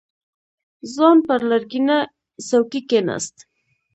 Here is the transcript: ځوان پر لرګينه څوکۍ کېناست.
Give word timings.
ځوان 0.93 1.17
پر 1.27 1.39
لرګينه 1.49 1.97
څوکۍ 2.47 2.81
کېناست. 2.89 3.35